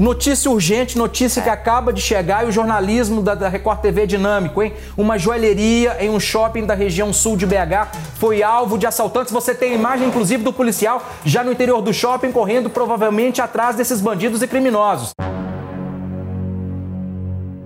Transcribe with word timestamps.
Notícia 0.00 0.50
urgente, 0.50 0.96
notícia 0.96 1.42
que 1.42 1.50
acaba 1.50 1.92
de 1.92 2.00
chegar 2.00 2.46
e 2.46 2.48
o 2.48 2.52
jornalismo 2.52 3.20
da, 3.20 3.34
da, 3.34 3.50
Record 3.50 3.82
TV 3.82 4.04
é 4.04 4.06
dinâmico, 4.06 4.62
hein? 4.62 4.72
Uma 4.96 5.18
joalheria 5.18 5.98
em 6.00 6.08
um 6.08 6.18
shopping 6.18 6.64
da 6.64 6.72
região 6.72 7.12
sul 7.12 7.36
de 7.36 7.44
BH 7.44 7.92
foi 8.14 8.42
alvo 8.42 8.78
de 8.78 8.86
assaltantes. 8.86 9.30
Você 9.30 9.54
tem 9.54 9.74
imagem, 9.74 10.08
inclusive, 10.08 10.42
do 10.42 10.54
policial 10.54 11.06
já 11.22 11.44
no 11.44 11.52
interior 11.52 11.82
do 11.82 11.92
shopping, 11.92 12.32
correndo 12.32 12.70
provavelmente 12.70 13.42
atrás 13.42 13.76
desses 13.76 14.00
bandidos 14.00 14.40
e 14.40 14.48
criminosos. 14.48 15.12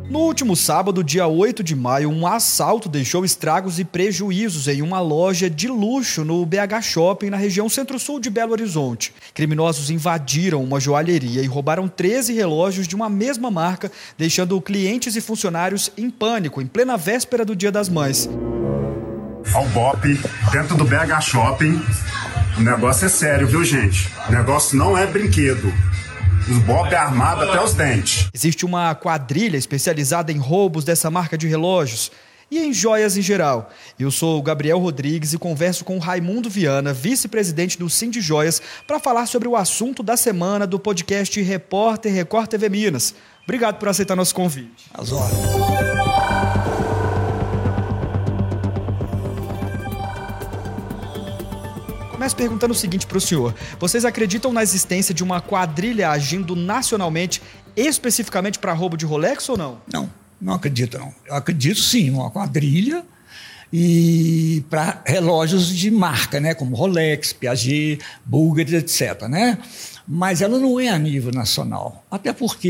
No 0.09 0.19
último 0.19 0.55
sábado, 0.55 1.03
dia 1.03 1.27
8 1.27 1.65
de 1.65 1.75
maio, 1.75 2.11
um 2.11 2.27
assalto 2.27 2.91
deixou 2.91 3.25
estragos 3.25 3.79
e 3.79 3.85
prejuízos 3.85 4.69
em 4.69 4.83
uma 4.83 5.01
loja 5.01 5.49
de 5.49 5.67
luxo 5.67 6.23
no 6.25 6.45
BH 6.45 6.83
Shopping, 6.83 7.31
na 7.31 7.39
região 7.39 7.71
centro-sul 7.71 8.21
de 8.21 8.29
Belo 8.29 8.53
Horizonte. 8.53 9.15
Criminosos 9.33 9.89
invadiram 9.89 10.63
uma 10.63 10.79
joalheria 10.79 11.41
e 11.41 11.47
roubaram 11.47 11.89
13 11.89 12.35
relógios 12.35 12.87
de 12.87 12.95
uma 12.95 13.09
mesma 13.09 13.51
marca, 13.51 13.91
deixando 14.19 14.61
clientes 14.61 15.17
e 15.17 15.23
funcionários 15.23 15.91
em 15.97 16.11
pânico, 16.11 16.61
em 16.61 16.67
plena 16.67 16.99
véspera 16.99 17.45
do 17.45 17.57
Dia 17.57 17.73
das 17.73 17.89
Mães. 17.89 18.29
Ao 19.55 19.67
BOP, 19.69 20.21
dentro 20.53 20.77
do 20.77 20.85
BH 20.85 21.23
Shopping, 21.23 21.81
o 22.59 22.61
negócio 22.61 23.07
é 23.07 23.09
sério, 23.09 23.47
viu, 23.47 23.65
gente? 23.65 24.11
O 24.29 24.33
negócio 24.33 24.77
não 24.77 24.97
é 24.97 25.07
brinquedo. 25.07 25.73
Os 26.49 26.59
Bob 26.59 26.93
é 26.93 26.97
armado 26.97 27.43
até 27.43 27.63
os 27.63 27.73
dentes. 27.73 28.29
Existe 28.35 28.67
uma 28.67 28.95
quadrilha 28.95 29.57
especializada 29.57 30.31
em 30.31 30.37
roubos 30.37 30.85
dessa 30.85 31.11
marca 31.11 31.39
de 31.39 31.49
relógios 31.49 32.13
e 32.51 32.59
em 32.59 32.73
joias 32.73 33.17
em 33.17 33.23
geral. 33.23 33.71
Eu 33.99 34.11
sou 34.11 34.39
o 34.39 34.43
Gabriel 34.43 34.79
Rodrigues 34.79 35.33
e 35.33 35.39
converso 35.39 35.87
com 35.87 35.97
o 35.97 36.01
Raimundo 36.01 36.51
Viana, 36.51 36.93
vice-presidente 36.93 37.79
do 37.79 37.89
Sim 37.89 38.11
de 38.11 38.21
Joias, 38.21 38.61
para 38.87 39.01
falar 39.01 39.25
sobre 39.25 39.49
o 39.49 39.57
assunto 39.57 40.03
da 40.03 40.19
semana 40.19 40.67
do 40.67 40.79
podcast 40.79 41.41
Repórter 41.41 42.13
Record 42.13 42.49
TV 42.49 42.69
Minas. 42.69 43.15
Obrigado 43.45 43.79
por 43.79 43.89
aceitar 43.89 44.15
nosso 44.15 44.35
convite. 44.35 44.85
As 44.93 45.13
horas. 45.13 45.94
Começo 52.25 52.37
perguntando 52.37 52.73
o 52.73 52.75
seguinte 52.75 53.07
para 53.07 53.19
o 53.19 53.21
senhor: 53.21 53.55
vocês 53.79 54.03
acreditam 54.03 54.51
na 54.51 54.63
existência 54.63 55.15
de 55.15 55.23
uma 55.23 55.43
quadrilha 55.43 56.09
agindo 56.09 56.57
nacionalmente, 56.57 57.43
especificamente 57.77 58.59
para 58.59 58.73
roubo 58.73 58.97
de 58.97 59.05
Rolex 59.05 59.47
ou 59.51 59.59
não? 59.59 59.79
Não, 59.93 60.11
não 60.41 60.55
acredito 60.55 60.99
não. 60.99 61.15
Eu 61.27 61.35
acredito 61.35 61.79
sim, 61.81 62.09
uma 62.09 62.31
quadrilha 62.31 63.05
e 63.77 64.63
para 64.71 65.03
relógios 65.05 65.67
de 65.67 65.91
marca, 65.91 66.39
né, 66.39 66.55
como 66.55 66.77
Rolex, 66.77 67.33
Piaget, 67.33 67.99
Bulgari, 68.25 68.77
etc, 68.77 69.23
né? 69.29 69.59
mas 70.07 70.43
ela 70.43 70.61
não 70.61 70.79
é 70.79 70.91
a 70.91 70.99
nível 70.99 71.33
nacional. 71.33 72.05
Até 72.09 72.33
porque 72.33 72.69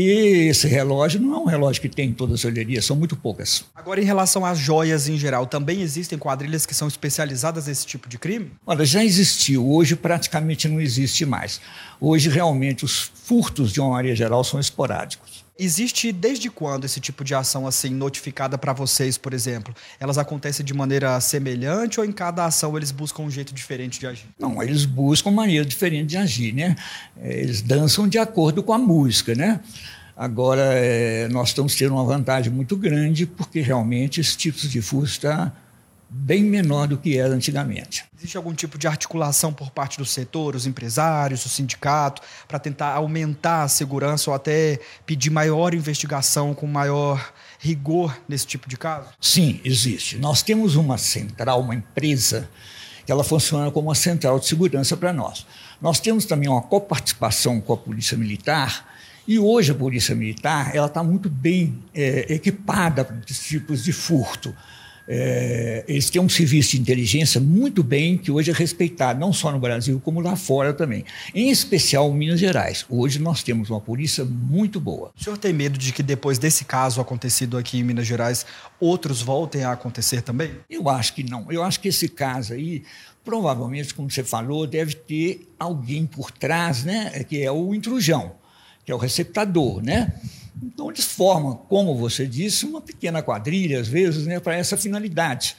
esse 0.49 0.67
relógio 0.67 1.21
não 1.21 1.35
é 1.35 1.37
um 1.37 1.45
relógio 1.45 1.79
que 1.79 1.89
tem 1.89 2.09
em 2.09 2.13
todas 2.13 2.35
as 2.35 2.39
joalherias, 2.39 2.85
são 2.85 2.95
muito 2.95 3.15
poucas. 3.15 3.65
Agora, 3.75 4.01
em 4.01 4.05
relação 4.05 4.43
às 4.43 4.57
joias 4.57 5.07
em 5.07 5.15
geral, 5.15 5.45
também 5.45 5.81
existem 5.81 6.17
quadrilhas 6.17 6.65
que 6.65 6.73
são 6.73 6.87
especializadas 6.87 7.67
nesse 7.67 7.85
tipo 7.85 8.09
de 8.09 8.17
crime? 8.17 8.53
Olha, 8.65 8.83
já 8.83 9.03
existiu, 9.03 9.69
hoje 9.69 9.95
praticamente 9.95 10.67
não 10.67 10.81
existe 10.81 11.23
mais. 11.23 11.61
Hoje, 12.01 12.29
realmente, 12.29 12.83
os 12.83 13.11
furtos, 13.13 13.71
de 13.71 13.79
uma 13.79 13.91
maneira 13.91 14.15
geral, 14.15 14.43
são 14.43 14.59
esporádicos. 14.59 15.44
Existe 15.57 16.11
desde 16.11 16.49
quando 16.49 16.83
esse 16.83 16.99
tipo 16.99 17.23
de 17.23 17.33
ação 17.33 17.65
assim 17.65 17.89
notificada 17.89 18.57
para 18.57 18.73
vocês, 18.73 19.17
por 19.17 19.33
exemplo? 19.33 19.73
Elas 19.99 20.17
acontecem 20.17 20.65
de 20.65 20.73
maneira 20.73 21.17
semelhante 21.21 21.97
ou 21.97 22.05
em 22.05 22.11
cada 22.11 22.45
ação 22.45 22.75
eles 22.75 22.91
buscam 22.91 23.23
um 23.23 23.31
jeito 23.31 23.53
diferente 23.53 23.97
de 23.97 24.05
agir? 24.05 24.27
Não, 24.37 24.61
eles 24.61 24.83
buscam 24.83 25.31
maneira 25.31 25.65
diferente 25.65 26.09
de 26.09 26.17
agir, 26.17 26.53
né? 26.53 26.75
É, 27.17 27.39
eles 27.39 27.61
dançam 27.61 28.05
de 28.05 28.17
acordo 28.17 28.61
com 28.61 28.73
a 28.73 28.77
música, 28.77 29.33
né? 29.33 29.61
Agora, 30.17 30.73
é, 30.73 31.27
nós 31.29 31.49
estamos 31.49 31.73
tendo 31.75 31.93
uma 31.93 32.03
vantagem 32.03 32.51
muito 32.51 32.75
grande 32.75 33.25
porque 33.25 33.61
realmente 33.61 34.19
esse 34.19 34.35
tipo 34.35 34.67
de 34.67 34.81
furto 34.81 35.07
está 35.07 35.53
bem 36.17 36.43
menor 36.43 36.87
do 36.87 36.97
que 36.97 37.17
era 37.17 37.33
antigamente. 37.33 38.05
Existe 38.17 38.37
algum 38.37 38.53
tipo 38.53 38.77
de 38.77 38.87
articulação 38.87 39.51
por 39.51 39.69
parte 39.69 39.97
do 39.97 40.05
setor, 40.05 40.55
os 40.55 40.65
empresários, 40.65 41.45
o 41.45 41.49
sindicato, 41.49 42.21
para 42.47 42.57
tentar 42.57 42.93
aumentar 42.93 43.63
a 43.63 43.67
segurança 43.67 44.29
ou 44.29 44.35
até 44.35 44.79
pedir 45.05 45.29
maior 45.29 45.73
investigação 45.73 46.53
com 46.53 46.65
maior 46.65 47.33
rigor 47.59 48.17
nesse 48.29 48.47
tipo 48.47 48.69
de 48.69 48.77
caso? 48.77 49.09
Sim, 49.19 49.59
existe. 49.65 50.17
Nós 50.17 50.41
temos 50.41 50.77
uma 50.77 50.97
central, 50.97 51.59
uma 51.59 51.75
empresa, 51.75 52.49
que 53.05 53.11
ela 53.11 53.23
funciona 53.23 53.69
como 53.69 53.89
uma 53.89 53.95
central 53.95 54.39
de 54.39 54.47
segurança 54.47 54.95
para 54.95 55.11
nós. 55.11 55.45
Nós 55.81 55.99
temos 55.99 56.25
também 56.25 56.47
uma 56.47 56.61
coparticipação 56.61 57.59
com 57.59 57.73
a 57.73 57.77
Polícia 57.77 58.17
Militar, 58.17 58.95
e 59.27 59.37
hoje 59.37 59.71
a 59.71 59.75
Polícia 59.75 60.15
Militar 60.15 60.73
ela 60.73 60.87
está 60.87 61.03
muito 61.03 61.29
bem 61.29 61.83
é, 61.93 62.33
equipada 62.33 63.03
para 63.03 63.17
esses 63.27 63.45
tipos 63.45 63.83
de 63.83 63.91
furto. 63.91 64.55
É, 65.07 65.83
eles 65.87 66.09
têm 66.09 66.21
um 66.21 66.29
serviço 66.29 66.71
de 66.71 66.81
inteligência 66.81 67.39
muito 67.39 67.83
bem, 67.83 68.17
que 68.17 68.31
hoje 68.31 68.51
é 68.51 68.53
respeitado, 68.53 69.19
não 69.19 69.31
só 69.31 69.51
no 69.51 69.59
Brasil, 69.59 70.01
como 70.03 70.19
lá 70.19 70.35
fora 70.35 70.73
também. 70.73 71.05
Em 71.33 71.49
especial 71.49 72.09
em 72.09 72.15
Minas 72.15 72.39
Gerais. 72.39 72.85
Hoje 72.89 73.19
nós 73.19 73.43
temos 73.43 73.69
uma 73.69 73.79
polícia 73.79 74.25
muito 74.25 74.79
boa. 74.79 75.11
O 75.17 75.23
senhor 75.23 75.37
tem 75.37 75.53
medo 75.53 75.77
de 75.77 75.91
que 75.93 76.01
depois 76.01 76.37
desse 76.37 76.65
caso 76.65 76.99
acontecido 76.99 77.57
aqui 77.57 77.79
em 77.79 77.83
Minas 77.83 78.07
Gerais, 78.07 78.45
outros 78.79 79.21
voltem 79.21 79.63
a 79.63 79.71
acontecer 79.71 80.21
também? 80.21 80.51
Eu 80.69 80.89
acho 80.89 81.13
que 81.13 81.23
não. 81.23 81.51
Eu 81.51 81.63
acho 81.63 81.79
que 81.79 81.87
esse 81.87 82.09
caso 82.09 82.53
aí, 82.53 82.83
provavelmente, 83.23 83.93
como 83.93 84.09
você 84.09 84.23
falou, 84.23 84.65
deve 84.65 84.95
ter 84.95 85.47
alguém 85.59 86.05
por 86.05 86.31
trás, 86.31 86.83
né? 86.83 87.23
Que 87.23 87.41
é 87.41 87.51
o 87.51 87.73
intrujão, 87.73 88.33
que 88.85 88.91
é 88.91 88.95
o 88.95 88.97
receptador, 88.97 89.81
né? 89.81 90.13
Então, 90.63 90.89
eles 90.89 91.03
formam, 91.03 91.55
como 91.55 91.97
você 91.97 92.25
disse, 92.25 92.65
uma 92.65 92.79
pequena 92.79 93.21
quadrilha, 93.21 93.79
às 93.79 93.87
vezes, 93.87 94.25
né, 94.25 94.39
para 94.39 94.55
essa 94.55 94.77
finalidade. 94.77 95.55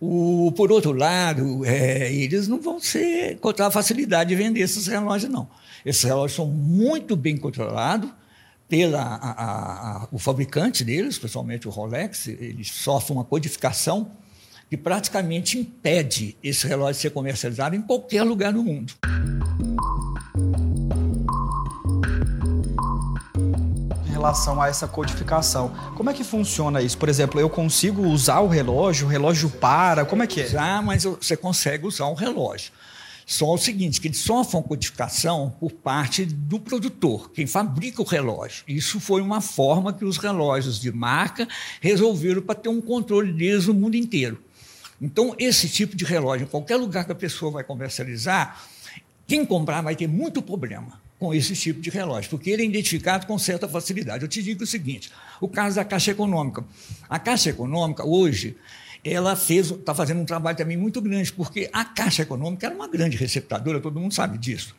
O, 0.00 0.52
por 0.56 0.72
outro 0.72 0.92
lado, 0.92 1.64
é, 1.64 2.12
eles 2.12 2.48
não 2.48 2.60
vão 2.60 2.80
ser, 2.80 3.32
encontrar 3.32 3.70
facilidade 3.70 4.30
de 4.30 4.36
vender 4.36 4.60
esses 4.60 4.86
relógios, 4.86 5.30
não. 5.30 5.48
Esses 5.84 6.02
relógios 6.02 6.36
são 6.36 6.46
muito 6.46 7.14
bem 7.14 7.36
controlados 7.36 8.10
pelo 8.68 8.96
o 10.10 10.18
fabricante 10.18 10.82
deles, 10.82 11.18
principalmente 11.18 11.68
o 11.68 11.70
Rolex, 11.70 12.26
eles 12.28 12.68
sofrem 12.68 13.18
uma 13.18 13.24
codificação 13.24 14.10
que 14.70 14.78
praticamente 14.78 15.58
impede 15.58 16.34
esse 16.42 16.66
relógio 16.66 16.94
de 16.94 17.00
ser 17.00 17.10
comercializado 17.10 17.76
em 17.76 17.82
qualquer 17.82 18.22
lugar 18.22 18.50
do 18.54 18.62
mundo. 18.62 18.94
Relação 24.22 24.62
a 24.62 24.68
essa 24.68 24.86
codificação. 24.86 25.70
Como 25.96 26.08
é 26.08 26.14
que 26.14 26.22
funciona 26.22 26.80
isso? 26.80 26.96
Por 26.96 27.08
exemplo, 27.08 27.40
eu 27.40 27.50
consigo 27.50 28.06
usar 28.06 28.38
o 28.38 28.46
relógio, 28.46 29.08
o 29.08 29.10
relógio 29.10 29.50
para, 29.50 30.04
como 30.04 30.22
é 30.22 30.28
que 30.28 30.40
é? 30.40 30.46
Usar, 30.46 30.80
mas 30.80 31.02
você 31.02 31.36
consegue 31.36 31.86
usar 31.86 32.06
um 32.06 32.14
relógio. 32.14 32.70
Só 33.26 33.52
o 33.52 33.58
seguinte, 33.58 34.00
que 34.00 34.06
eles 34.06 34.18
sofrem 34.18 34.62
codificação 34.62 35.52
por 35.58 35.72
parte 35.72 36.24
do 36.24 36.60
produtor, 36.60 37.32
quem 37.32 37.48
fabrica 37.48 38.00
o 38.00 38.04
relógio. 38.04 38.62
Isso 38.68 39.00
foi 39.00 39.20
uma 39.20 39.40
forma 39.40 39.92
que 39.92 40.04
os 40.04 40.18
relógios 40.18 40.80
de 40.80 40.92
marca 40.92 41.48
resolveram 41.80 42.42
para 42.42 42.54
ter 42.54 42.68
um 42.68 42.80
controle 42.80 43.32
deles 43.32 43.66
no 43.66 43.74
mundo 43.74 43.96
inteiro. 43.96 44.40
Então, 45.00 45.34
esse 45.36 45.68
tipo 45.68 45.96
de 45.96 46.04
relógio, 46.04 46.44
em 46.44 46.48
qualquer 46.48 46.76
lugar 46.76 47.04
que 47.04 47.12
a 47.12 47.16
pessoa 47.16 47.50
vai 47.50 47.64
comercializar, 47.64 48.62
quem 49.26 49.44
comprar 49.44 49.80
vai 49.80 49.96
ter 49.96 50.06
muito 50.06 50.40
problema 50.40 51.00
com 51.22 51.32
esse 51.32 51.54
tipo 51.54 51.80
de 51.80 51.88
relógio, 51.88 52.28
porque 52.28 52.50
ele 52.50 52.62
é 52.62 52.66
identificado 52.66 53.28
com 53.28 53.38
certa 53.38 53.68
facilidade. 53.68 54.24
Eu 54.24 54.28
te 54.28 54.42
digo 54.42 54.64
o 54.64 54.66
seguinte: 54.66 55.08
o 55.40 55.46
caso 55.46 55.76
da 55.76 55.84
Caixa 55.84 56.10
Econômica. 56.10 56.64
A 57.08 57.16
Caixa 57.16 57.50
Econômica, 57.50 58.04
hoje, 58.04 58.56
ela 59.04 59.34
está 59.34 59.94
fazendo 59.94 60.20
um 60.20 60.24
trabalho 60.24 60.56
também 60.56 60.76
muito 60.76 61.00
grande, 61.00 61.32
porque 61.32 61.70
a 61.72 61.84
Caixa 61.84 62.22
Econômica 62.22 62.66
era 62.66 62.74
uma 62.74 62.88
grande 62.88 63.16
receptadora, 63.16 63.78
todo 63.78 64.00
mundo 64.00 64.12
sabe 64.12 64.36
disso. 64.36 64.74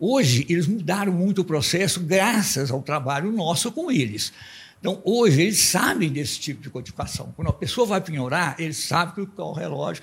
Hoje, 0.00 0.44
eles 0.48 0.66
mudaram 0.66 1.12
muito 1.12 1.42
o 1.42 1.44
processo 1.44 2.00
graças 2.00 2.72
ao 2.72 2.82
trabalho 2.82 3.30
nosso 3.30 3.70
com 3.70 3.88
eles. 3.88 4.32
Então, 4.80 5.00
hoje, 5.04 5.42
eles 5.42 5.60
sabem 5.60 6.10
desse 6.10 6.40
tipo 6.40 6.60
de 6.60 6.70
codificação. 6.70 7.32
Quando 7.36 7.50
a 7.50 7.52
pessoa 7.52 7.86
vai 7.86 8.00
penhorar, 8.00 8.56
eles 8.58 8.78
sabem 8.78 9.24
que 9.24 9.40
é 9.40 9.44
o 9.44 9.52
relógio 9.52 10.02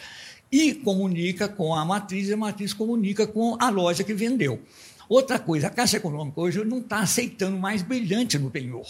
e 0.50 0.74
comunica 0.74 1.50
com 1.50 1.76
a 1.76 1.84
matriz, 1.84 2.30
e 2.30 2.34
a 2.34 2.38
matriz 2.38 2.72
comunica 2.74 3.28
com 3.28 3.58
a 3.60 3.70
loja 3.70 4.06
que 4.06 4.14
vendeu. 4.14 4.62
Outra 5.12 5.38
coisa, 5.38 5.68
a 5.68 5.70
Caixa 5.70 5.98
Econômica 5.98 6.40
hoje 6.40 6.64
não 6.64 6.78
está 6.78 7.00
aceitando 7.00 7.58
mais 7.58 7.82
brilhante 7.82 8.40
no 8.40 8.50
penhor. 8.50 8.86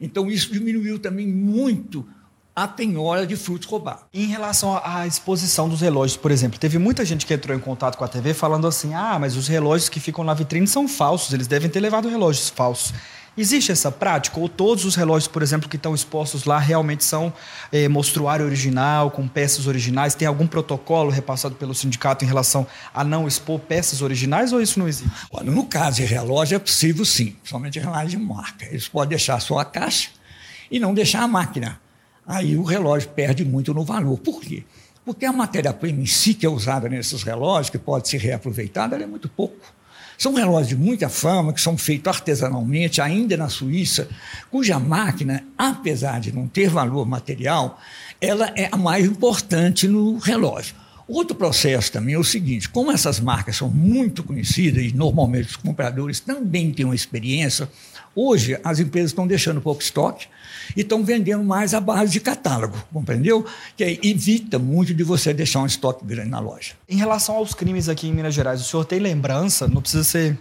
Então, 0.00 0.30
isso 0.30 0.50
diminuiu 0.50 0.98
também 0.98 1.26
muito 1.26 2.08
a 2.56 2.66
penhora 2.66 3.26
de 3.26 3.36
frutos 3.36 3.68
roubados. 3.68 4.04
Em 4.14 4.24
relação 4.24 4.80
à 4.82 5.06
exposição 5.06 5.68
dos 5.68 5.82
relógios, 5.82 6.16
por 6.16 6.30
exemplo, 6.30 6.58
teve 6.58 6.78
muita 6.78 7.04
gente 7.04 7.26
que 7.26 7.34
entrou 7.34 7.54
em 7.54 7.60
contato 7.60 7.98
com 7.98 8.04
a 8.04 8.08
TV 8.08 8.32
falando 8.32 8.66
assim: 8.66 8.94
ah, 8.94 9.18
mas 9.20 9.36
os 9.36 9.46
relógios 9.46 9.90
que 9.90 10.00
ficam 10.00 10.24
na 10.24 10.32
vitrine 10.32 10.66
são 10.66 10.88
falsos, 10.88 11.34
eles 11.34 11.46
devem 11.46 11.68
ter 11.68 11.80
levado 11.80 12.08
relógios 12.08 12.48
falsos. 12.48 12.94
Existe 13.40 13.70
essa 13.70 13.92
prática? 13.92 14.40
Ou 14.40 14.48
todos 14.48 14.84
os 14.84 14.96
relógios, 14.96 15.28
por 15.28 15.44
exemplo, 15.44 15.68
que 15.68 15.76
estão 15.76 15.94
expostos 15.94 16.44
lá 16.44 16.58
realmente 16.58 17.04
são 17.04 17.32
é, 17.70 17.86
mostruário 17.86 18.44
original, 18.44 19.12
com 19.12 19.28
peças 19.28 19.68
originais? 19.68 20.16
Tem 20.16 20.26
algum 20.26 20.44
protocolo 20.44 21.08
repassado 21.08 21.54
pelo 21.54 21.72
sindicato 21.72 22.24
em 22.24 22.28
relação 22.28 22.66
a 22.92 23.04
não 23.04 23.28
expor 23.28 23.60
peças 23.60 24.02
originais 24.02 24.52
ou 24.52 24.60
isso 24.60 24.80
não 24.80 24.88
existe? 24.88 25.08
Olha, 25.30 25.52
no 25.52 25.64
caso 25.64 25.98
de 25.98 26.04
relógio 26.04 26.56
é 26.56 26.58
possível 26.58 27.04
sim, 27.04 27.36
somente 27.44 27.78
relógio 27.78 28.08
de 28.08 28.16
marca. 28.18 28.64
Eles 28.64 28.88
podem 28.88 29.10
deixar 29.10 29.40
só 29.40 29.60
a 29.60 29.64
caixa 29.64 30.10
e 30.68 30.80
não 30.80 30.92
deixar 30.92 31.22
a 31.22 31.28
máquina. 31.28 31.80
Aí 32.26 32.56
o 32.56 32.64
relógio 32.64 33.08
perde 33.10 33.44
muito 33.44 33.72
no 33.72 33.84
valor. 33.84 34.18
Por 34.18 34.40
quê? 34.40 34.64
Porque 35.04 35.24
a 35.24 35.32
matéria-prima 35.32 36.02
em 36.02 36.06
si 36.06 36.34
que 36.34 36.44
é 36.44 36.48
usada 36.48 36.88
nesses 36.88 37.22
relógios, 37.22 37.70
que 37.70 37.78
pode 37.78 38.08
ser 38.08 38.18
reaproveitada, 38.18 38.96
é 38.96 39.06
muito 39.06 39.28
pouco. 39.28 39.77
São 40.18 40.34
relógios 40.34 40.70
de 40.70 40.76
muita 40.76 41.08
fama, 41.08 41.52
que 41.52 41.60
são 41.60 41.78
feitos 41.78 42.12
artesanalmente, 42.12 43.00
ainda 43.00 43.36
na 43.36 43.48
Suíça, 43.48 44.08
cuja 44.50 44.76
máquina, 44.76 45.44
apesar 45.56 46.18
de 46.18 46.32
não 46.32 46.48
ter 46.48 46.68
valor 46.68 47.06
material, 47.06 47.80
ela 48.20 48.52
é 48.56 48.68
a 48.72 48.76
mais 48.76 49.06
importante 49.06 49.86
no 49.86 50.18
relógio. 50.18 50.74
Outro 51.08 51.34
processo 51.34 51.90
também 51.90 52.14
é 52.14 52.18
o 52.18 52.24
seguinte: 52.24 52.68
como 52.68 52.92
essas 52.92 53.18
marcas 53.18 53.56
são 53.56 53.70
muito 53.70 54.22
conhecidas 54.22 54.84
e 54.84 54.92
normalmente 54.94 55.48
os 55.48 55.56
compradores 55.56 56.20
também 56.20 56.70
têm 56.70 56.84
uma 56.84 56.94
experiência, 56.94 57.68
hoje 58.14 58.58
as 58.62 58.78
empresas 58.78 59.12
estão 59.12 59.26
deixando 59.26 59.60
pouco 59.60 59.80
estoque 59.80 60.26
e 60.76 60.82
estão 60.82 61.02
vendendo 61.02 61.42
mais 61.42 61.72
a 61.72 61.80
base 61.80 62.12
de 62.12 62.20
catálogo, 62.20 62.76
compreendeu? 62.92 63.46
Que 63.74 63.98
evita 64.02 64.58
muito 64.58 64.92
de 64.92 65.02
você 65.02 65.32
deixar 65.32 65.60
um 65.60 65.66
estoque 65.66 66.04
grande 66.04 66.28
na 66.28 66.40
loja. 66.40 66.74
Em 66.86 66.96
relação 66.96 67.36
aos 67.36 67.54
crimes 67.54 67.88
aqui 67.88 68.06
em 68.06 68.12
Minas 68.12 68.34
Gerais, 68.34 68.60
o 68.60 68.64
senhor 68.64 68.84
tem 68.84 68.98
lembrança, 68.98 69.66
não 69.66 69.80
precisa 69.80 70.04
ser 70.04 70.38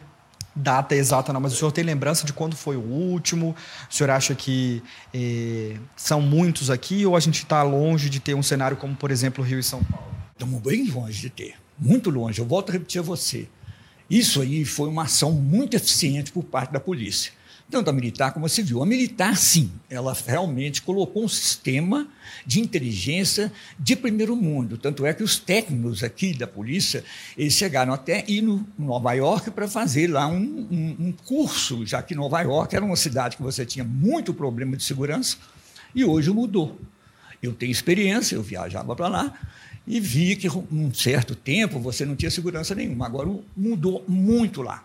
data 0.54 0.96
exata 0.96 1.32
não, 1.32 1.40
mas 1.40 1.54
o 1.54 1.56
senhor 1.56 1.72
tem 1.72 1.84
lembrança 1.84 2.26
de 2.26 2.34
quando 2.34 2.56
foi 2.56 2.76
o 2.76 2.82
último? 2.82 3.56
O 3.90 3.94
senhor 3.94 4.10
acha 4.10 4.34
que 4.36 4.82
eh, 5.14 5.78
são 5.96 6.20
muitos 6.20 6.70
aqui 6.70 7.06
ou 7.06 7.16
a 7.16 7.20
gente 7.20 7.44
está 7.44 7.62
longe 7.64 8.10
de 8.10 8.20
ter 8.20 8.34
um 8.34 8.44
cenário 8.44 8.76
como, 8.76 8.96
por 8.96 9.12
exemplo, 9.12 9.44
Rio 9.44 9.60
e 9.60 9.64
São 9.64 9.84
Paulo? 9.84 10.17
Estamos 10.38 10.62
bem 10.62 10.88
longe 10.92 11.20
de 11.20 11.32
ter, 11.32 11.56
muito 11.80 12.12
longe. 12.12 12.38
Eu 12.38 12.46
volto 12.46 12.70
a 12.70 12.74
repetir 12.74 13.00
a 13.00 13.04
você. 13.04 13.48
Isso 14.08 14.40
aí 14.40 14.64
foi 14.66 14.88
uma 14.88 15.06
ação 15.06 15.32
muito 15.32 15.74
eficiente 15.76 16.32
por 16.32 16.44
parte 16.44 16.72
da 16.72 16.80
polícia, 16.80 17.32
tanto 17.72 17.90
a 17.90 17.94
militar 17.94 18.32
como 18.32 18.46
a 18.46 18.50
civil. 18.50 18.84
A 18.84 18.86
militar, 18.86 19.36
sim, 19.36 19.72
ela 19.90 20.16
realmente 20.28 20.84
colocou 20.84 21.24
um 21.26 21.28
sistema 21.28 22.08
de 22.46 22.60
inteligência 22.60 23.52
de 23.80 23.96
primeiro 23.96 24.36
mundo. 24.36 24.78
Tanto 24.78 25.08
é 25.08 25.14
que 25.16 25.24
os 25.24 25.40
técnicos 25.40 26.04
aqui 26.04 26.38
da 26.38 26.46
polícia, 26.46 27.04
eles 27.36 27.54
chegaram 27.54 27.92
até 27.92 28.24
ir 28.28 28.44
no 28.44 28.64
Nova 28.78 29.14
York 29.14 29.50
para 29.50 29.68
fazer 29.68 30.06
lá 30.06 30.28
um, 30.28 30.38
um, 30.70 31.08
um 31.08 31.12
curso, 31.12 31.84
já 31.84 32.04
que 32.04 32.14
Nova 32.14 32.40
York 32.42 32.76
era 32.76 32.86
uma 32.86 32.96
cidade 32.96 33.38
que 33.38 33.42
você 33.42 33.66
tinha 33.66 33.84
muito 33.84 34.36
problema 34.36 34.78
de 34.78 34.84
segurança, 34.84 35.36
e 35.96 36.06
hoje 36.06 36.30
mudou. 36.30 36.80
Eu 37.42 37.54
tenho 37.54 37.72
experiência, 37.72 38.36
eu 38.36 38.44
viajava 38.44 38.96
para 38.96 39.08
lá, 39.08 39.34
e 39.88 40.00
vi 40.00 40.36
que 40.36 40.50
um 40.50 40.94
certo 40.94 41.34
tempo 41.34 41.80
você 41.80 42.06
não 42.06 42.16
tinha 42.16 42.30
segurança 42.30 42.76
nenhuma. 42.76 43.06
Agora 43.06 43.30
mudou 43.56 44.04
muito 44.08 44.62
lá. 44.62 44.84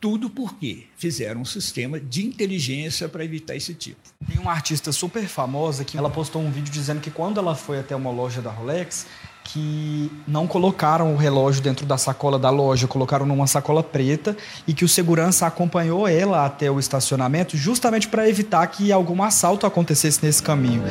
Tudo 0.00 0.30
porque 0.30 0.84
fizeram 0.96 1.40
um 1.40 1.44
sistema 1.44 1.98
de 1.98 2.24
inteligência 2.24 3.08
para 3.08 3.24
evitar 3.24 3.56
esse 3.56 3.74
tipo. 3.74 3.98
Tem 4.26 4.38
uma 4.38 4.52
artista 4.52 4.92
super 4.92 5.26
famosa 5.26 5.84
que 5.84 5.98
ela 5.98 6.08
postou 6.08 6.40
um 6.40 6.52
vídeo 6.52 6.72
dizendo 6.72 7.00
que 7.00 7.10
quando 7.10 7.40
ela 7.40 7.56
foi 7.56 7.80
até 7.80 7.96
uma 7.96 8.10
loja 8.10 8.40
da 8.40 8.48
Rolex, 8.48 9.06
que 9.42 10.10
não 10.26 10.46
colocaram 10.46 11.12
o 11.12 11.16
relógio 11.16 11.60
dentro 11.60 11.84
da 11.84 11.98
sacola 11.98 12.38
da 12.38 12.48
loja, 12.48 12.86
colocaram 12.86 13.26
numa 13.26 13.48
sacola 13.48 13.82
preta 13.82 14.36
e 14.68 14.72
que 14.72 14.84
o 14.84 14.88
segurança 14.88 15.46
acompanhou 15.46 16.06
ela 16.06 16.46
até 16.46 16.70
o 16.70 16.78
estacionamento 16.78 17.56
justamente 17.56 18.06
para 18.06 18.28
evitar 18.28 18.64
que 18.68 18.92
algum 18.92 19.20
assalto 19.20 19.66
acontecesse 19.66 20.24
nesse 20.24 20.42
caminho. 20.42 20.84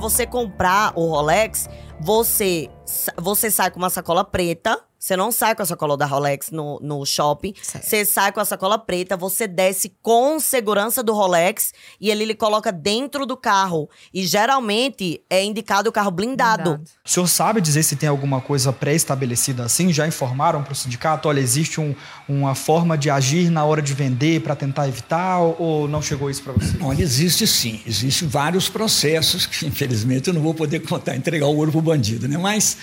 Você 0.00 0.26
comprar 0.26 0.92
o 0.96 1.10
Rolex, 1.10 1.68
você 2.00 2.68
você 3.16 3.50
sai 3.50 3.70
com 3.70 3.78
uma 3.78 3.90
sacola 3.90 4.24
preta 4.24 4.82
você 5.00 5.16
não 5.16 5.32
sai 5.32 5.54
com 5.54 5.62
a 5.62 5.66
sacola 5.66 5.96
da 5.96 6.04
Rolex 6.04 6.50
no, 6.50 6.78
no 6.82 7.06
shopping. 7.06 7.54
Você 7.62 8.04
sai 8.04 8.32
com 8.32 8.38
a 8.38 8.44
sacola 8.44 8.78
preta, 8.78 9.16
você 9.16 9.48
desce 9.48 9.96
com 10.02 10.38
segurança 10.38 11.02
do 11.02 11.14
Rolex 11.14 11.72
e 11.98 12.10
ele 12.10 12.26
lhe 12.26 12.34
coloca 12.34 12.70
dentro 12.70 13.24
do 13.24 13.34
carro. 13.34 13.88
E 14.12 14.26
geralmente 14.26 15.24
é 15.30 15.42
indicado 15.42 15.88
o 15.88 15.92
carro 15.92 16.10
blindado. 16.10 16.62
blindado. 16.62 16.84
O 17.02 17.08
senhor 17.08 17.26
sabe 17.26 17.62
dizer 17.62 17.82
se 17.82 17.96
tem 17.96 18.10
alguma 18.10 18.42
coisa 18.42 18.74
pré-estabelecida 18.74 19.64
assim? 19.64 19.90
Já 19.90 20.06
informaram 20.06 20.62
para 20.62 20.74
o 20.74 20.76
sindicato? 20.76 21.28
Olha, 21.28 21.40
existe 21.40 21.80
um, 21.80 21.94
uma 22.28 22.54
forma 22.54 22.98
de 22.98 23.08
agir 23.08 23.50
na 23.50 23.64
hora 23.64 23.80
de 23.80 23.94
vender 23.94 24.42
para 24.42 24.54
tentar 24.54 24.86
evitar 24.86 25.38
ou 25.40 25.88
não 25.88 26.02
chegou 26.02 26.28
isso 26.28 26.42
para 26.42 26.52
você? 26.52 26.76
Olha, 26.78 27.02
existe 27.02 27.46
sim. 27.46 27.80
Existem 27.86 28.28
vários 28.28 28.68
processos 28.68 29.46
que, 29.46 29.64
infelizmente, 29.64 30.28
eu 30.28 30.34
não 30.34 30.42
vou 30.42 30.52
poder 30.52 30.80
contar, 30.80 31.16
entregar 31.16 31.46
o 31.46 31.56
ouro 31.56 31.70
para 31.70 31.78
o 31.78 31.82
bandido, 31.82 32.28
né? 32.28 32.36
Mas 32.36 32.76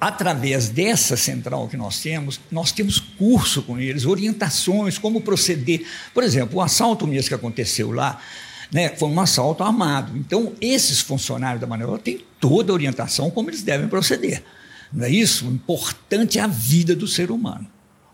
através 0.00 0.68
dessa 0.68 1.16
central 1.16 1.68
que 1.68 1.76
nós 1.76 2.00
temos, 2.00 2.40
nós 2.50 2.72
temos 2.72 2.98
curso 2.98 3.62
com 3.62 3.78
eles, 3.78 4.06
orientações, 4.06 4.98
como 4.98 5.20
proceder. 5.20 5.84
Por 6.14 6.22
exemplo, 6.22 6.58
o 6.58 6.62
assalto 6.62 7.06
mesmo 7.06 7.28
que 7.28 7.34
aconteceu 7.34 7.90
lá, 7.90 8.20
né, 8.72 8.90
foi 8.96 9.08
um 9.08 9.20
assalto 9.20 9.62
armado. 9.62 10.16
Então, 10.16 10.52
esses 10.60 11.00
funcionários 11.00 11.60
da 11.60 11.66
Manuela 11.66 11.98
têm 11.98 12.24
toda 12.40 12.72
a 12.72 12.74
orientação 12.74 13.30
como 13.30 13.50
eles 13.50 13.62
devem 13.62 13.88
proceder. 13.88 14.42
Não 14.92 15.04
é 15.04 15.10
isso? 15.10 15.46
O 15.46 15.52
importante 15.52 16.38
é 16.38 16.42
a 16.42 16.46
vida 16.46 16.94
do 16.94 17.06
ser 17.06 17.30
humano. 17.30 17.66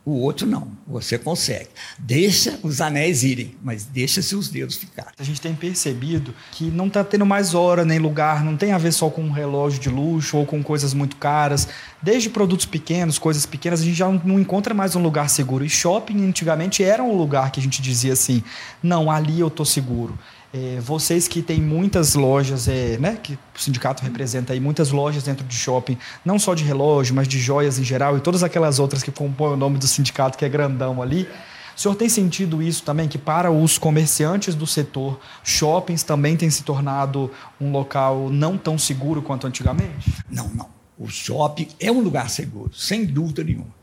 O 0.06 0.21
outro 0.21 0.47
não, 0.47 0.69
você 0.87 1.17
consegue. 1.17 1.71
Deixa 1.99 2.59
os 2.62 2.83
anéis 2.83 3.23
irem, 3.23 3.56
mas 3.62 3.87
deixa 3.87 4.21
seus 4.21 4.49
dedos 4.49 4.77
ficar. 4.77 5.12
A 5.19 5.23
gente 5.23 5.41
tem 5.41 5.55
percebido 5.55 6.35
que 6.53 6.65
não 6.65 6.89
está 6.89 7.03
tendo 7.03 7.25
mais 7.25 7.55
hora 7.55 7.87
nem 7.87 7.99
lugar, 7.99 8.45
não 8.45 8.55
tem 8.55 8.73
a 8.73 8.79
ver 8.79 8.93
só 8.93 9.09
com 9.09 9.23
um 9.23 9.31
relógio 9.31 9.81
de 9.81 9.89
luxo 9.89 10.37
ou 10.37 10.45
com 10.45 10.62
coisas 10.62 10.93
muito 10.93 11.17
caras. 11.17 11.69
Desde 12.03 12.29
produtos 12.29 12.67
pequenos, 12.67 13.19
coisas 13.19 13.47
pequenas, 13.47 13.81
a 13.81 13.85
gente 13.85 13.97
já 13.97 14.06
não 14.06 14.39
encontra 14.39 14.75
mais 14.75 14.95
um 14.95 15.03
lugar 15.03 15.31
seguro. 15.31 15.65
E 15.65 15.71
shopping 15.71 16.23
antigamente 16.29 16.85
era 16.85 17.03
um 17.03 17.17
lugar 17.17 17.51
que 17.51 17.59
a 17.59 17.62
gente 17.62 17.81
dizia 17.81 18.12
assim: 18.12 18.45
não, 18.83 19.11
ali 19.11 19.41
eu 19.41 19.49
estou 19.49 19.65
seguro. 19.65 20.19
É, 20.56 20.79
vocês 20.79 21.27
que 21.27 21.43
têm 21.43 21.61
muitas 21.61 22.15
lojas, 22.15 22.69
é, 22.69 22.97
né, 22.97 23.19
que 23.21 23.33
o 23.33 23.39
sindicato 23.61 24.05
representa 24.05 24.53
aí, 24.53 24.61
muitas 24.61 24.93
lojas 24.93 25.25
dentro 25.25 25.45
de 25.45 25.56
shopping, 25.56 25.99
não 26.25 26.39
só 26.39 26.55
de 26.55 26.62
relógio, 26.62 27.12
mas 27.12 27.27
de 27.27 27.41
joias 27.41 27.77
em 27.77 27.83
geral 27.83 28.17
e 28.17 28.21
todas 28.21 28.45
aquelas 28.45 28.79
outras 28.79 29.03
que 29.03 29.11
compõem 29.11 29.55
o 29.55 29.56
nome 29.56 29.79
do 29.79 29.89
sindicato, 29.89 30.39
que 30.39 30.45
é 30.45 30.49
grandão 30.49 31.03
ali. 31.03 31.29
O 31.77 31.81
senhor 31.81 31.97
tem 31.97 32.09
sentido 32.09 32.62
isso 32.62 32.85
também, 32.85 33.09
que 33.09 33.19
para 33.19 33.51
os 33.51 33.79
comerciantes 33.79 34.55
do 34.55 34.65
setor, 34.65 35.19
shoppings 35.43 36.05
também 36.05 36.37
têm 36.37 36.49
se 36.49 36.62
tornado 36.62 37.33
um 37.61 37.73
local 37.73 38.31
não 38.31 38.56
tão 38.56 38.79
seguro 38.79 39.23
quanto 39.23 39.49
antigamente? 39.49 40.23
Não, 40.31 40.49
não. 40.51 40.69
O 40.96 41.08
shopping 41.08 41.67
é 41.81 41.91
um 41.91 41.99
lugar 41.99 42.31
seguro, 42.31 42.70
sem 42.73 43.05
dúvida 43.05 43.43
nenhuma. 43.43 43.75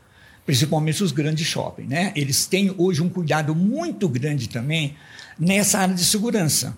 Principalmente 0.46 1.04
os 1.04 1.12
grandes 1.12 1.46
shoppings. 1.48 1.90
Né? 1.90 2.12
Eles 2.16 2.46
têm 2.46 2.74
hoje 2.78 3.02
um 3.02 3.10
cuidado 3.10 3.54
muito 3.56 4.08
grande 4.10 4.50
também 4.50 4.96
nessa 5.40 5.80
área 5.80 5.96
de 5.96 6.04
segurança. 6.04 6.76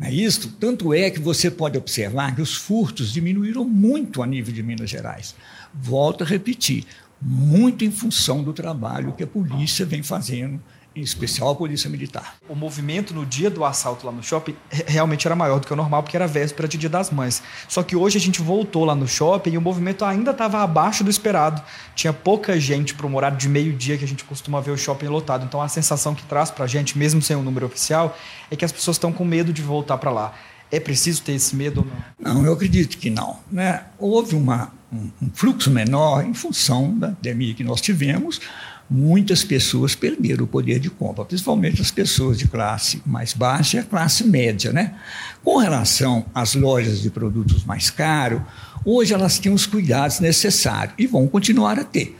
É 0.00 0.12
isso? 0.12 0.54
Tanto 0.60 0.92
é 0.92 1.10
que 1.10 1.18
você 1.18 1.50
pode 1.50 1.78
observar 1.78 2.34
que 2.34 2.42
os 2.42 2.54
furtos 2.54 3.12
diminuíram 3.12 3.64
muito 3.64 4.22
a 4.22 4.26
nível 4.26 4.52
de 4.52 4.62
Minas 4.62 4.90
Gerais. 4.90 5.34
Volto 5.72 6.22
a 6.22 6.26
repetir, 6.26 6.84
muito 7.20 7.84
em 7.84 7.90
função 7.90 8.42
do 8.42 8.52
trabalho 8.52 9.14
que 9.14 9.22
a 9.24 9.26
polícia 9.26 9.86
vem 9.86 10.02
fazendo 10.02 10.60
em 10.96 11.02
especial 11.02 11.50
a 11.50 11.54
polícia 11.54 11.90
militar. 11.90 12.36
O 12.48 12.54
movimento 12.54 13.14
no 13.14 13.26
dia 13.26 13.50
do 13.50 13.64
assalto 13.64 14.06
lá 14.06 14.12
no 14.12 14.22
shopping 14.22 14.56
realmente 14.86 15.28
era 15.28 15.36
maior 15.36 15.60
do 15.60 15.66
que 15.66 15.72
o 15.72 15.76
normal, 15.76 16.02
porque 16.02 16.16
era 16.16 16.26
véspera 16.26 16.66
de 16.66 16.78
Dia 16.78 16.88
das 16.88 17.10
Mães. 17.10 17.42
Só 17.68 17.82
que 17.82 17.94
hoje 17.94 18.16
a 18.16 18.20
gente 18.20 18.40
voltou 18.40 18.84
lá 18.84 18.94
no 18.94 19.06
shopping 19.06 19.50
e 19.50 19.58
o 19.58 19.60
movimento 19.60 20.04
ainda 20.04 20.30
estava 20.30 20.62
abaixo 20.62 21.04
do 21.04 21.10
esperado. 21.10 21.62
Tinha 21.94 22.12
pouca 22.12 22.58
gente 22.58 22.94
para 22.94 23.06
um 23.06 23.14
horário 23.14 23.36
de 23.36 23.48
meio-dia 23.48 23.98
que 23.98 24.04
a 24.04 24.08
gente 24.08 24.24
costuma 24.24 24.60
ver 24.60 24.70
o 24.70 24.78
shopping 24.78 25.06
lotado. 25.06 25.44
Então 25.44 25.60
a 25.60 25.68
sensação 25.68 26.14
que 26.14 26.24
traz 26.24 26.50
para 26.50 26.64
a 26.64 26.68
gente, 26.68 26.96
mesmo 26.96 27.20
sem 27.20 27.36
o 27.36 27.40
um 27.40 27.42
número 27.42 27.66
oficial, 27.66 28.16
é 28.50 28.56
que 28.56 28.64
as 28.64 28.72
pessoas 28.72 28.96
estão 28.96 29.12
com 29.12 29.24
medo 29.24 29.52
de 29.52 29.60
voltar 29.60 29.98
para 29.98 30.10
lá. 30.10 30.32
É 30.70 30.80
preciso 30.80 31.22
ter 31.22 31.32
esse 31.32 31.54
medo 31.54 31.80
ou 31.80 31.86
não? 32.24 32.34
Não, 32.34 32.46
eu 32.46 32.52
acredito 32.54 32.98
que 32.98 33.10
não. 33.10 33.38
Né? 33.50 33.84
Houve 33.98 34.34
uma, 34.34 34.72
um, 34.92 35.10
um 35.22 35.30
fluxo 35.32 35.70
menor 35.70 36.24
em 36.24 36.34
função 36.34 36.98
da 36.98 37.08
pandemia 37.08 37.54
que 37.54 37.62
nós 37.62 37.80
tivemos, 37.80 38.40
muitas 38.88 39.42
pessoas 39.42 39.94
perderam 39.94 40.44
o 40.44 40.48
poder 40.48 40.78
de 40.78 40.88
compra, 40.88 41.24
principalmente 41.24 41.82
as 41.82 41.90
pessoas 41.90 42.38
de 42.38 42.46
classe 42.46 43.02
mais 43.04 43.32
baixa 43.32 43.76
e 43.76 43.80
a 43.80 43.82
classe 43.82 44.24
média. 44.24 44.72
Né? 44.72 44.94
Com 45.42 45.58
relação 45.58 46.24
às 46.34 46.54
lojas 46.54 47.00
de 47.00 47.10
produtos 47.10 47.64
mais 47.64 47.90
caros, 47.90 48.40
hoje 48.84 49.12
elas 49.12 49.38
têm 49.38 49.52
os 49.52 49.66
cuidados 49.66 50.20
necessários 50.20 50.94
e 50.98 51.06
vão 51.06 51.26
continuar 51.26 51.78
a 51.78 51.84
ter. 51.84 52.16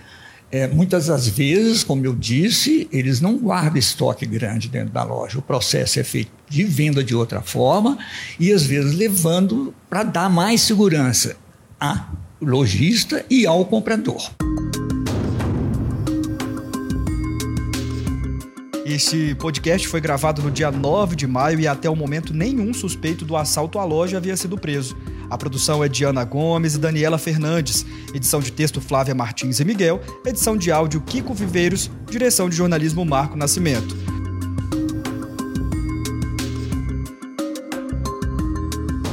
É, 0.51 0.69
muitas 0.69 1.07
das 1.07 1.27
vezes, 1.27 1.83
como 1.83 2.07
eu 2.07 2.15
disse, 2.15 2.89
eles 2.93 3.21
não 3.21 3.37
guardam 3.37 3.79
estoque 3.79 4.25
grande 4.25 4.69
dentro 4.69 4.93
da 4.93 5.03
loja. 5.03 5.39
O 5.39 5.43
processo 5.43 5.99
é 5.99 6.05
feito 6.05 6.31
de 6.49 6.63
venda 6.63 7.03
de 7.03 7.15
outra 7.15 7.43
forma 7.43 7.99
e, 8.39 8.53
às 8.53 8.65
vezes, 8.65 8.95
levando 8.95 9.75
para 9.91 10.05
dar 10.05 10.31
mais 10.31 10.61
segurança 10.61 11.37
a 11.81 12.09
lojista 12.41 13.25
e 13.29 13.45
ao 13.45 13.65
comprador. 13.65 14.31
Este 18.89 19.35
podcast 19.35 19.89
foi 19.89 20.01
gravado 20.01 20.41
no 20.41 20.49
dia 20.49 20.71
9 20.71 21.17
de 21.17 21.27
maio 21.27 21.59
e 21.59 21.67
até 21.67 21.91
o 21.91 21.97
momento 21.97 22.33
nenhum 22.33 22.73
suspeito 22.73 23.25
do 23.25 23.37
assalto 23.37 23.81
à 23.81 23.85
loja 23.85 24.17
havia 24.17 24.37
sido 24.37 24.57
preso. 24.57 24.97
A 25.29 25.37
produção 25.37 25.83
é 25.83 25.89
de 25.89 26.05
Ana 26.05 26.23
Gomes 26.23 26.77
e 26.77 26.79
Daniela 26.79 27.19
Fernandes. 27.19 27.85
Edição 28.15 28.39
de 28.39 28.53
texto 28.53 28.81
Flávia 28.81 29.13
Martins 29.13 29.59
e 29.59 29.65
Miguel. 29.65 30.01
Edição 30.25 30.57
de 30.57 30.71
áudio 30.71 31.01
Kiko 31.01 31.35
Viveiros. 31.35 31.91
Direção 32.09 32.49
de 32.49 32.55
jornalismo 32.55 33.05
Marco 33.05 33.37
Nascimento. 33.37 33.97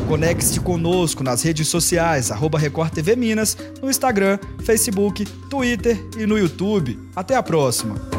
Conecte-se 0.07 0.59
conosco 0.59 1.23
nas 1.23 1.41
redes 1.41 1.67
sociais, 1.67 2.29
arroba 2.29 2.59
Record 2.59 2.93
TV 2.93 3.15
Minas, 3.15 3.57
no 3.81 3.89
Instagram, 3.89 4.37
Facebook, 4.63 5.25
Twitter 5.49 5.99
e 6.15 6.27
no 6.27 6.37
YouTube. 6.37 6.99
Até 7.15 7.35
a 7.35 7.41
próxima! 7.41 8.12